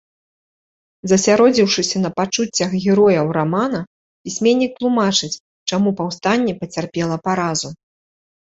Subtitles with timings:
[1.09, 3.79] Засяродзіўшыся на пачуццях герояў рамана,
[4.29, 5.33] пісьменнік тлумачыць,
[5.71, 7.69] чаму паўстанне пацярпела паразу.